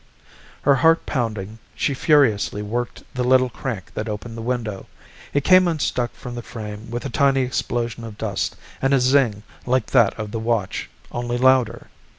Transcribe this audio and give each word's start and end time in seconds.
Her 0.63 0.73
heart 0.77 1.05
pounding, 1.05 1.59
she 1.75 1.93
furiously 1.93 2.63
worked 2.63 3.03
the 3.13 3.23
little 3.23 3.51
crank 3.51 3.93
that 3.93 4.09
opened 4.09 4.35
the 4.35 4.41
window. 4.41 4.87
It 5.31 5.43
came 5.43 5.67
unstuck 5.67 6.13
from 6.15 6.33
the 6.33 6.41
frame 6.41 6.89
with 6.89 7.05
a 7.05 7.09
tiny 7.09 7.41
explosion 7.41 8.03
of 8.03 8.17
dust 8.17 8.55
and 8.81 8.95
a 8.95 8.99
zing 8.99 9.43
like 9.67 9.85
that 9.91 10.17
of 10.19 10.31
the 10.31 10.39
watch, 10.39 10.89
only 11.13 11.37
louder. 11.37 11.89